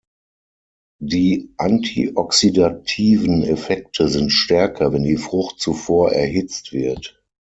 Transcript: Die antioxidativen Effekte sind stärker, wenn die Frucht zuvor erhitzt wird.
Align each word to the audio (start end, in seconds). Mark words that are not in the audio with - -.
Die 1.03 1.53
antioxidativen 1.57 3.43
Effekte 3.43 4.07
sind 4.07 4.31
stärker, 4.31 4.93
wenn 4.93 5.03
die 5.03 5.15
Frucht 5.17 5.59
zuvor 5.59 6.11
erhitzt 6.13 6.71
wird. 6.73 7.21